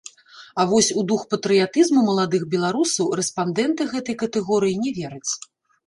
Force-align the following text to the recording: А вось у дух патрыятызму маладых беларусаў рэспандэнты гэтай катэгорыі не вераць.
А 0.61 0.63
вось 0.71 0.89
у 1.01 1.03
дух 1.11 1.21
патрыятызму 1.33 1.99
маладых 2.09 2.49
беларусаў 2.55 3.15
рэспандэнты 3.23 3.81
гэтай 3.97 4.15
катэгорыі 4.27 4.75
не 4.85 4.91
вераць. 5.01 5.31